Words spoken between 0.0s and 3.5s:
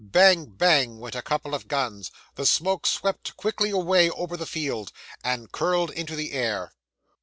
Bang, bang, went a couple of guns the smoke swept